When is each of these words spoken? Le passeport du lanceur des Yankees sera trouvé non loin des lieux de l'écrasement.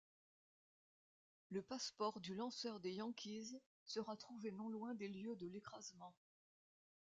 Le 1.51 1.61
passeport 1.61 2.19
du 2.21 2.33
lanceur 2.33 2.79
des 2.79 2.91
Yankees 2.93 3.61
sera 3.85 4.17
trouvé 4.17 4.49
non 4.51 4.67
loin 4.67 4.95
des 4.95 5.07
lieux 5.07 5.35
de 5.35 5.45
l'écrasement. 5.45 6.15